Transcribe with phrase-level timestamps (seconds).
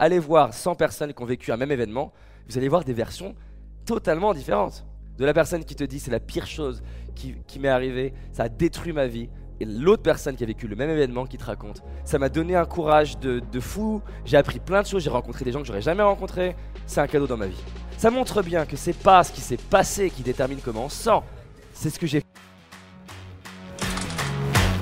[0.00, 2.12] Allez voir 100 personnes qui ont vécu un même événement,
[2.48, 3.36] vous allez voir des versions
[3.86, 4.84] totalement différentes.
[5.18, 6.82] De la personne qui te dit c'est la pire chose
[7.14, 9.28] qui, m'est arrivée, ça a détruit ma vie,
[9.60, 12.56] et l'autre personne qui a vécu le même événement qui te raconte, ça m'a donné
[12.56, 15.66] un courage de, de fou, j'ai appris plein de choses, j'ai rencontré des gens que
[15.68, 16.56] j'aurais jamais rencontrés,
[16.86, 17.62] c'est un cadeau dans ma vie.
[17.96, 21.04] Ça montre bien que c'est pas ce qui s'est passé qui détermine comment on se
[21.04, 21.20] sent,
[21.72, 22.20] c'est ce que j'ai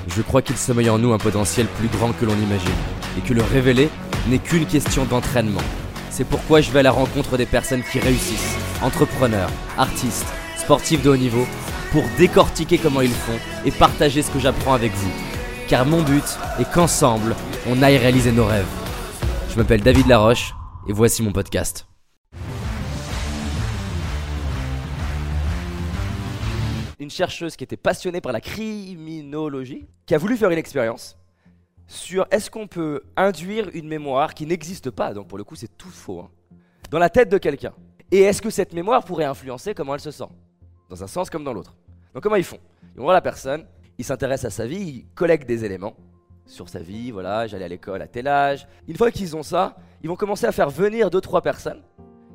[0.07, 2.73] Je crois qu'il sommeille en nous un potentiel plus grand que l'on imagine,
[3.15, 3.89] et que le révéler
[4.27, 5.61] n'est qu'une question d'entraînement.
[6.09, 11.09] C'est pourquoi je vais à la rencontre des personnes qui réussissent, entrepreneurs, artistes, sportifs de
[11.09, 11.45] haut niveau,
[11.91, 15.11] pour décortiquer comment ils font et partager ce que j'apprends avec vous.
[15.67, 16.23] Car mon but
[16.59, 17.35] est qu'ensemble,
[17.67, 18.65] on aille réaliser nos rêves.
[19.49, 20.53] Je m'appelle David Laroche
[20.87, 21.87] et voici mon podcast.
[26.99, 31.17] Une chercheuse qui était passionnée par la criminologie, qui a voulu faire une expérience
[31.87, 35.77] sur est-ce qu'on peut induire une mémoire qui n'existe pas, donc pour le coup c'est
[35.77, 36.29] tout faux, hein,
[36.89, 37.73] dans la tête de quelqu'un.
[38.11, 40.29] Et est-ce que cette mémoire pourrait influencer comment elle se sent?
[40.89, 41.75] Dans un sens comme dans l'autre.
[42.13, 42.59] Donc comment ils font?
[42.93, 43.65] Ils vont voir la personne,
[43.97, 45.95] ils s'intéressent à sa vie, ils collectent des éléments
[46.45, 48.67] sur sa vie, voilà, j'allais à l'école à tel âge.
[48.87, 51.81] Une fois qu'ils ont ça, ils vont commencer à faire venir deux trois personnes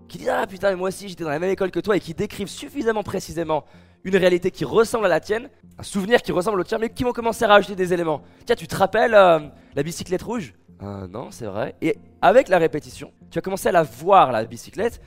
[0.08, 2.00] qui disent ah putain mais moi aussi j'étais dans la même école que toi et
[2.00, 3.64] qui décrivent suffisamment précisément
[4.04, 7.04] une réalité qui ressemble à la tienne, un souvenir qui ressemble au tien, mais qui
[7.04, 8.22] vont commencer à rajouter des éléments.
[8.46, 9.40] Tiens, tu te rappelles euh,
[9.74, 10.54] la bicyclette rouge?
[10.80, 11.74] Ah Non, c'est vrai.
[11.82, 15.00] Et avec la répétition, tu vas commencer à la voir, la bicyclette,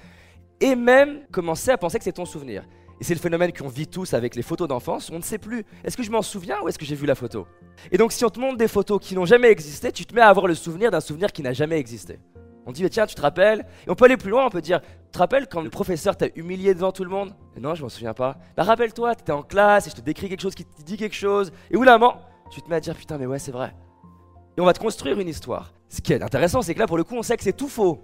[0.60, 2.64] et même commencer à penser que c'est ton souvenir.
[3.00, 5.10] Et c'est le phénomène qu'on vit tous avec les photos d'enfance.
[5.12, 7.16] On ne sait plus, est-ce que je m'en souviens ou est-ce que j'ai vu la
[7.16, 7.48] photo?
[7.92, 10.22] Et donc si on te montre des photos qui n'ont jamais existé, tu te mets
[10.22, 12.20] à avoir le souvenir d'un souvenir qui n'a jamais existé.
[12.66, 13.66] On dit, tiens, tu te rappelles?
[13.88, 16.16] Et on peut aller plus loin, on peut dire, tu te rappelles quand le professeur
[16.16, 17.34] t'a humilié devant tout le monde?
[17.60, 18.38] Non, je m'en souviens pas.
[18.56, 20.98] Bah rappelle-toi, tu étais en classe et je te décris quelque chose qui te dit
[20.98, 21.52] quelque chose.
[21.72, 23.74] Et où moment, tu te mets à dire, putain, mais ouais, c'est vrai.
[24.58, 25.74] Et on va te construire une histoire.
[25.90, 27.68] Ce qui est intéressant, c'est que là, pour le coup, on sait que c'est tout
[27.68, 28.02] faux.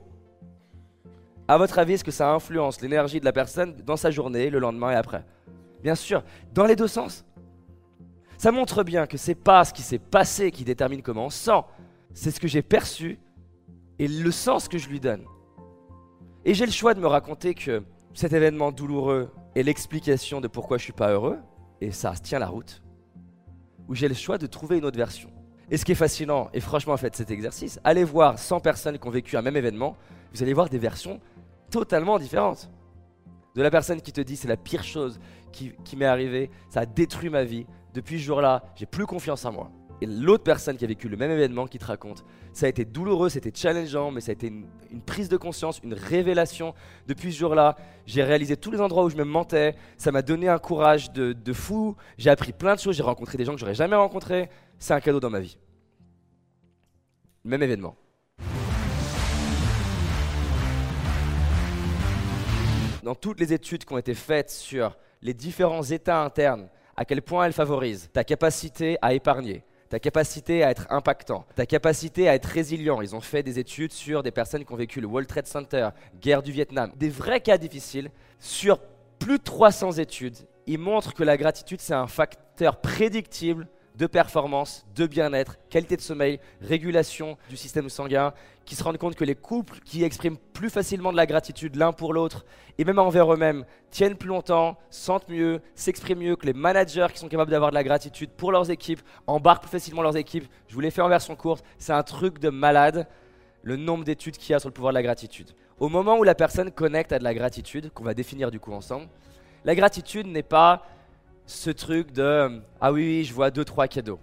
[1.47, 4.59] À votre avis, est-ce que ça influence l'énergie de la personne dans sa journée, le
[4.59, 5.23] lendemain et après?
[5.81, 7.25] Bien sûr, dans les deux sens.
[8.37, 11.45] Ça montre bien que c'est pas ce qui s'est passé qui détermine comment on se
[11.45, 11.61] sent,
[12.13, 13.19] c'est ce que j'ai perçu
[13.99, 15.23] et le sens que je lui donne.
[16.45, 20.77] Et j'ai le choix de me raconter que cet événement douloureux est l'explication de pourquoi
[20.77, 21.39] je suis pas heureux,
[21.81, 22.81] et ça tient la route,
[23.87, 25.29] ou j'ai le choix de trouver une autre version.
[25.69, 29.07] Et ce qui est fascinant, et franchement faites cet exercice, allez voir 100 personnes qui
[29.07, 29.97] ont vécu un même événement,
[30.33, 31.19] vous allez voir des versions
[31.69, 32.69] totalement différentes.
[33.55, 35.19] De la personne qui te dit c'est la pire chose
[35.51, 39.43] qui, qui m'est arrivée, ça a détruit ma vie, depuis ce jour-là, j'ai plus confiance
[39.45, 39.71] en moi
[40.01, 42.23] et l'autre personne qui a vécu le même événement qui te raconte.
[42.53, 45.93] Ça a été douloureux, c'était challengeant, mais ça a été une, prise de conscience, une
[45.93, 46.73] révélation.
[47.07, 47.75] Depuis ce jour-là,
[48.05, 49.75] j'ai réalisé tous les endroits où je me mentais.
[49.97, 51.95] Ça m'a donné un courage de, de fou.
[52.17, 52.95] J'ai appris plein de choses.
[52.95, 54.49] J'ai rencontré des gens que j'aurais jamais rencontrés.
[54.77, 55.57] C'est un cadeau dans ma vie.
[57.43, 57.95] Même événement.
[63.03, 67.21] Dans toutes les études qui ont été faites sur les différents états internes, à quel
[67.21, 72.35] point elles favorisent ta capacité à épargner, ta capacité à être impactant, ta capacité à
[72.35, 73.01] être résilient.
[73.01, 75.89] Ils ont fait des études sur des personnes qui ont vécu le World Trade Center,
[76.21, 78.11] guerre du Vietnam, des vrais cas difficiles.
[78.39, 78.79] Sur
[79.19, 84.85] plus de 300 études, ils montrent que la gratitude, c'est un facteur prédictible de performance,
[84.95, 88.33] de bien-être, qualité de sommeil, régulation du système sanguin,
[88.65, 91.91] qui se rendent compte que les couples qui expriment plus facilement de la gratitude l'un
[91.91, 92.45] pour l'autre,
[92.77, 97.19] et même envers eux-mêmes, tiennent plus longtemps, sentent mieux, s'expriment mieux, que les managers qui
[97.19, 100.45] sont capables d'avoir de la gratitude pour leurs équipes, embarquent plus facilement leurs équipes.
[100.67, 103.07] Je vous l'ai fait en version courte, c'est un truc de malade,
[103.63, 105.51] le nombre d'études qu'il y a sur le pouvoir de la gratitude.
[105.79, 108.73] Au moment où la personne connecte à de la gratitude, qu'on va définir du coup
[108.73, 109.07] ensemble,
[109.65, 110.83] la gratitude n'est pas
[111.47, 114.19] ce truc de ah oui, oui je vois deux trois cadeaux.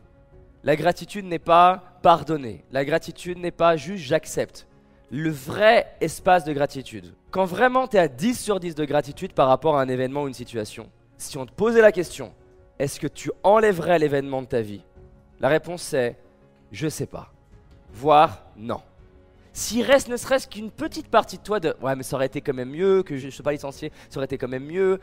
[0.62, 2.64] La gratitude n'est pas pardonner.
[2.70, 4.68] La gratitude n'est pas juste j'accepte.
[5.10, 7.14] Le vrai espace de gratitude.
[7.30, 10.22] Quand vraiment tu es à 10 sur 10 de gratitude par rapport à un événement
[10.22, 12.32] ou une situation, si on te posait la question,
[12.78, 14.82] est-ce que tu enlèverais l'événement de ta vie?
[15.40, 16.16] La réponse est
[16.72, 17.32] je sais pas.
[17.92, 18.80] Voire non.
[19.52, 22.40] S'il reste ne serait-ce qu'une petite partie de toi de ouais mais ça aurait été
[22.40, 24.98] quand même mieux que je ne sois pas licencié, ça aurait été quand même mieux,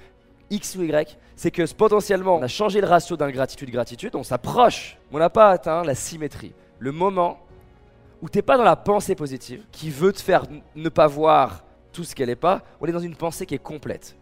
[0.51, 5.17] X ou Y, c'est que potentiellement, on a changé le ratio d'ingratitude-gratitude, on s'approche, on
[5.17, 6.53] n'a pas atteint la symétrie.
[6.77, 7.39] Le moment
[8.21, 10.43] où tu n'es pas dans la pensée positive, qui veut te faire
[10.75, 13.59] ne pas voir tout ce qu'elle n'est pas, on est dans une pensée qui est
[13.59, 14.15] complète.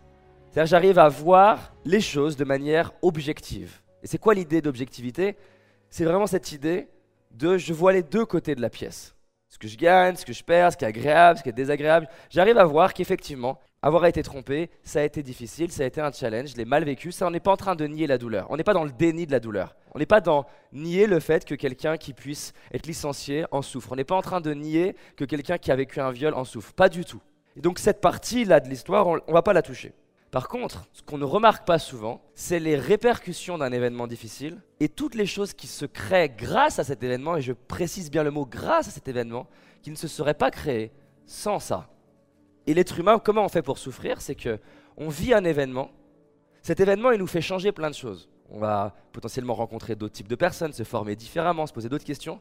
[0.49, 3.81] C'est-à-dire j'arrive à voir les choses de manière objective.
[4.01, 5.35] Et c'est quoi l'idée d'objectivité?
[5.89, 6.87] C'est vraiment cette idée
[7.31, 9.15] de je vois les deux côtés de la pièce.
[9.49, 11.53] Ce que je gagne, ce que je perds, ce qui est agréable, ce qui est
[11.53, 12.07] désagréable.
[12.29, 16.11] J'arrive à voir qu'effectivement, Avoir été trompé, ça a été difficile, ça a été un
[16.11, 17.13] challenge, je l'ai mal vécu.
[17.13, 18.47] Ça, on n'est pas en train de nier la douleur.
[18.49, 19.77] On n'est pas dans le déni de la douleur.
[19.95, 23.93] On n'est pas dans nier le fait que quelqu'un qui puisse être licencié en souffre.
[23.93, 26.43] On n'est pas en train de nier que quelqu'un qui a vécu un viol en
[26.43, 26.73] souffre.
[26.73, 27.21] Pas du tout.
[27.55, 29.93] Et donc cette partie-là de l'histoire, on ne va pas la toucher.
[30.29, 34.87] Par contre, ce qu'on ne remarque pas souvent, c'est les répercussions d'un événement difficile et
[34.89, 38.29] toutes les choses qui se créent grâce à cet événement, et je précise bien le
[38.29, 39.47] mot grâce à cet événement,
[39.81, 40.91] qui ne se seraient pas créées
[41.25, 41.89] sans ça.
[42.67, 44.21] Et l'être humain, comment on fait pour souffrir?
[44.21, 44.59] C'est que
[44.97, 45.91] on vit un événement.
[46.61, 48.29] Cet événement, il nous fait changer plein de choses.
[48.51, 52.39] On va potentiellement rencontrer d'autres types de personnes, se former différemment, se poser d'autres questions.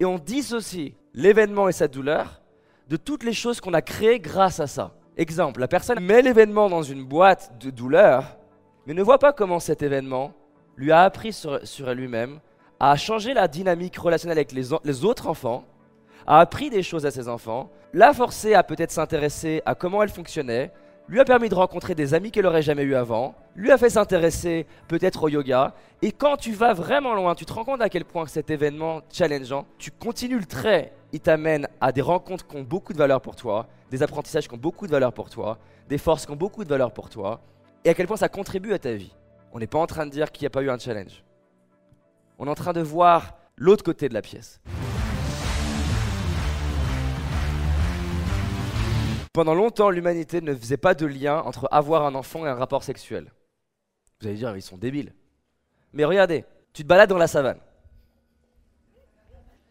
[0.00, 2.42] Et on dissocie l'événement et sa douleur
[2.88, 4.94] de toutes les choses qu'on a créées grâce à ça.
[5.16, 8.36] Exemple, la personne met l'événement dans une boîte de douleur,
[8.86, 10.32] mais ne voit pas comment cet événement
[10.76, 12.40] lui a appris sur, lui-même,
[12.80, 15.64] a changé la dynamique relationnelle avec les autres enfants,
[16.26, 20.08] a appris des choses à ses enfants, l'a forcé à peut-être s'intéresser à comment elle
[20.08, 20.72] fonctionnait,
[21.08, 23.90] lui a permis de rencontrer des amis qu'elle n'aurait jamais eu avant, lui a fait
[23.90, 25.74] s'intéresser peut-être au yoga.
[26.02, 29.02] Et quand tu vas vraiment loin, tu te rends compte à quel point cet événement
[29.12, 33.20] challengeant, tu continues le trait, il t'amène à des rencontres qui ont beaucoup de valeur
[33.20, 36.36] pour toi, des apprentissages qui ont beaucoup de valeur pour toi, des forces qui ont
[36.36, 37.40] beaucoup de valeur pour toi,
[37.84, 39.12] et à quel point ça contribue à ta vie.
[39.52, 41.22] On n'est pas en train de dire qu'il n'y a pas eu un challenge.
[42.38, 44.60] On est en train de voir l'autre côté de la pièce.
[49.34, 52.84] Pendant longtemps, l'humanité ne faisait pas de lien entre avoir un enfant et un rapport
[52.84, 53.32] sexuel.
[54.20, 55.12] Vous allez dire, ils sont débiles.
[55.92, 57.58] Mais regardez, tu te balades dans la savane.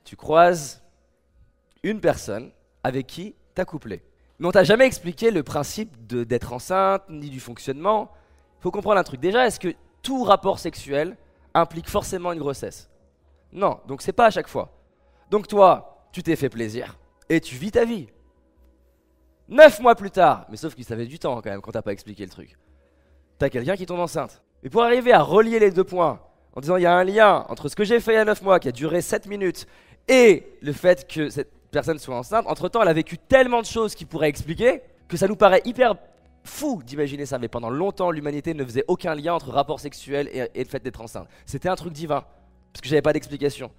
[0.03, 0.83] Tu croises
[1.81, 2.51] une personne
[2.83, 4.03] avec qui t'as couplé.
[4.37, 8.11] Mais on t'a jamais expliqué le principe d'être enceinte, ni du fonctionnement.
[8.59, 9.21] Il faut comprendre un truc.
[9.21, 11.15] Déjà, est-ce que tout rapport sexuel
[11.53, 12.89] implique forcément une grossesse?
[13.53, 14.77] Non, donc c'est pas à chaque fois.
[15.31, 16.99] Donc toi, tu t'es fait plaisir
[17.29, 18.09] et tu vis ta vie.
[19.49, 21.91] Neuf mois plus tard, mais sauf qu'il savait du temps quand même quand t'as pas
[21.91, 22.57] expliqué le truc,
[23.37, 24.41] t'as quelqu'un qui tombe enceinte.
[24.63, 26.21] Et pour arriver à relier les deux points,
[26.55, 28.25] en disant il y a un lien entre ce que j'ai fait il y a
[28.25, 29.67] 9 mois, qui a duré 7 minutes,
[30.07, 33.95] et le fait que cette personne soit enceinte, entre-temps elle a vécu tellement de choses
[33.95, 35.95] qui pourraient expliquer, que ça nous paraît hyper
[36.43, 37.37] fou d'imaginer ça.
[37.37, 40.81] Mais pendant longtemps, l'humanité ne faisait aucun lien entre rapport sexuel et, et le fait
[40.81, 41.27] d'être enceinte.
[41.45, 42.23] C'était un truc divin,
[42.71, 43.71] parce que j'avais pas d'explication.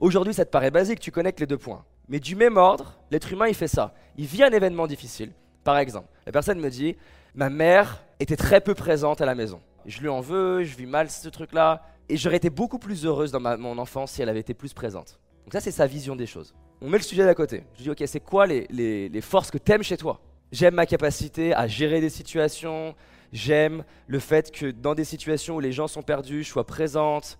[0.00, 1.84] Aujourd'hui, ça te paraît basique, tu connectes les deux points.
[2.08, 3.94] Mais du même ordre, l'être humain, il fait ça.
[4.16, 5.32] Il vit un événement difficile.
[5.64, 6.96] Par exemple, la personne me dit,
[7.34, 9.60] ma mère était très peu présente à la maison.
[9.84, 11.82] Je lui en veux, je vis mal ce truc-là.
[12.08, 15.18] Et j'aurais été beaucoup plus heureuse dans mon enfance si elle avait été plus présente.
[15.44, 16.54] Donc ça, c'est sa vision des choses.
[16.80, 17.64] On met le sujet d'à côté.
[17.76, 20.20] Je dis, ok, c'est quoi les, les forces que t'aimes chez toi?
[20.50, 22.94] J'aime ma capacité à gérer des situations.
[23.32, 27.38] J'aime le fait que dans des situations où les gens sont perdus, je sois présente.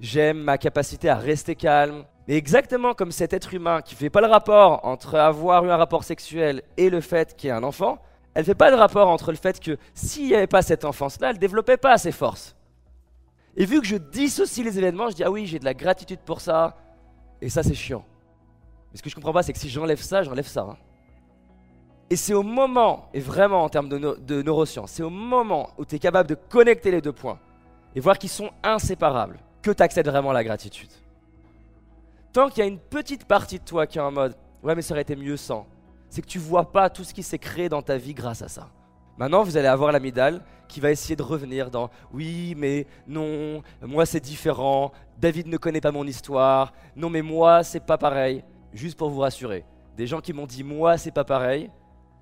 [0.00, 2.04] J'aime ma capacité à rester calme.
[2.28, 5.70] Mais exactement comme cet être humain qui ne fait pas le rapport entre avoir eu
[5.70, 7.98] un rapport sexuel et le fait qu'il y ait un enfant,
[8.34, 10.84] elle ne fait pas de rapport entre le fait que s'il n'y avait pas cette
[10.84, 12.56] enfance-là, elle ne développait pas ses forces.
[13.56, 16.18] Et vu que je dissocie les événements, je dis ah oui, j'ai de la gratitude
[16.18, 16.76] pour ça,
[17.40, 18.04] et ça c'est chiant.
[18.90, 20.66] Mais ce que je comprends pas, c'est que si j'enlève ça, j'enlève ça.
[20.68, 20.76] Hein.
[22.10, 25.84] Et c'est au moment, et vraiment en termes de, de neurosciences, c'est au moment où
[25.84, 27.38] tu es capable de connecter les deux points
[27.94, 29.38] et voir qu'ils sont inséparables
[29.74, 30.90] que tu vraiment à la gratitude.
[32.32, 34.82] Tant qu'il y a une petite partie de toi qui est en mode Ouais, mais
[34.82, 35.66] ça aurait été mieux sans,
[36.08, 38.48] c'est que tu vois pas tout ce qui s'est créé dans ta vie grâce à
[38.48, 38.68] ça.
[39.18, 44.04] Maintenant, vous allez avoir l'amidale qui va essayer de revenir dans Oui, mais non, moi
[44.04, 48.44] c'est différent, David ne connaît pas mon histoire, non, mais moi c'est pas pareil.
[48.72, 49.64] Juste pour vous rassurer,
[49.96, 51.70] des gens qui m'ont dit Moi c'est pas pareil,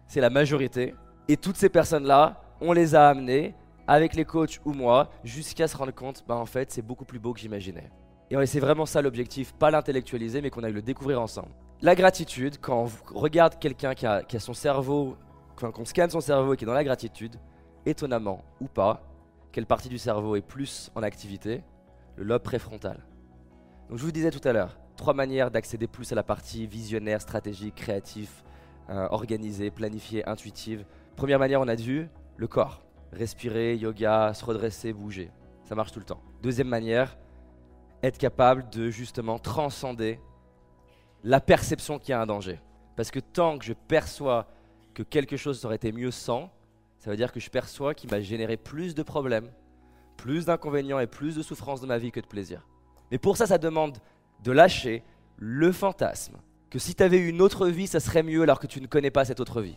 [0.06, 0.94] c'est la majorité.
[1.26, 3.54] Et toutes ces personnes-là, on les a amenées
[3.86, 7.18] avec les coachs ou moi jusqu'à se rendre compte, bah en fait c'est beaucoup plus
[7.18, 7.90] beau que j'imaginais.
[8.30, 11.50] Et c'est vraiment ça l'objectif, pas l'intellectualiser, mais qu'on aille le découvrir ensemble.
[11.82, 15.16] La gratitude, quand on regarde quelqu'un qui a, son cerveau,
[15.56, 17.36] quand on scanne son cerveau et qui est dans la gratitude,
[17.86, 19.02] étonnamment ou pas,
[19.52, 21.62] quelle partie du cerveau est plus en activité
[22.16, 23.04] Le lobe préfrontal.
[23.88, 27.20] Donc je vous disais tout à l'heure, trois manières d'accéder plus à la partie visionnaire,
[27.20, 28.30] stratégique, créative,
[28.88, 30.84] euh, organisée, planifiée, intuitive.
[31.16, 32.82] Première manière, on a vu le corps.
[33.14, 35.30] Respirer, yoga, se redresser, bouger.
[35.64, 36.20] Ça marche tout le temps.
[36.42, 37.16] Deuxième manière,
[38.02, 40.20] être capable de justement transcender
[41.22, 42.60] la perception qu'il y a un danger.
[42.96, 44.46] Parce que tant que je perçois
[44.92, 46.50] que quelque chose aurait été mieux sans,
[46.98, 49.50] ça veut dire que je perçois qu'il m'a généré plus de problèmes,
[50.16, 52.66] plus d'inconvénients et plus de souffrances de ma vie que de plaisir.
[53.10, 53.98] Mais pour ça, ça demande
[54.42, 55.02] de lâcher
[55.36, 56.36] le fantasme
[56.70, 59.10] que si tu avais une autre vie, ça serait mieux alors que tu ne connais
[59.10, 59.76] pas cette autre vie.